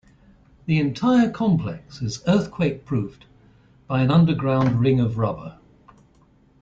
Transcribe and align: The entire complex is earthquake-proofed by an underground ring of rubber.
The 0.65 0.79
entire 0.79 1.29
complex 1.29 2.01
is 2.01 2.23
earthquake-proofed 2.25 3.25
by 3.85 4.01
an 4.01 4.09
underground 4.09 4.79
ring 4.79 4.99
of 4.99 5.19
rubber. 5.19 5.59